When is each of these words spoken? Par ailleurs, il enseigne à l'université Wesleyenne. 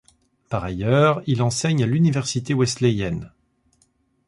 Par 0.49 0.63
ailleurs, 0.63 1.21
il 1.27 1.43
enseigne 1.43 1.83
à 1.83 1.85
l'université 1.85 2.55
Wesleyenne. 2.55 3.31